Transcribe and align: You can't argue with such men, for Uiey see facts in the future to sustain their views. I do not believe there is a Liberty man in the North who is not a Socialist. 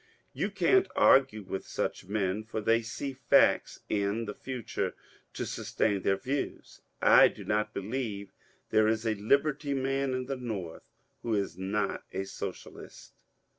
You 0.33 0.49
can't 0.49 0.87
argue 0.95 1.43
with 1.43 1.67
such 1.67 2.05
men, 2.07 2.43
for 2.43 2.59
Uiey 2.59 2.83
see 2.83 3.13
facts 3.13 3.81
in 3.87 4.25
the 4.25 4.33
future 4.33 4.95
to 5.33 5.45
sustain 5.45 6.01
their 6.01 6.17
views. 6.17 6.81
I 7.03 7.27
do 7.27 7.43
not 7.43 7.71
believe 7.75 8.31
there 8.71 8.87
is 8.87 9.05
a 9.05 9.13
Liberty 9.13 9.75
man 9.75 10.15
in 10.15 10.25
the 10.25 10.37
North 10.37 10.89
who 11.21 11.35
is 11.35 11.55
not 11.55 12.03
a 12.13 12.23
Socialist. 12.23 13.13